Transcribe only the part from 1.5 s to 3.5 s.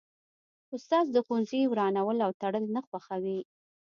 ورانول او تړل نه خوښوي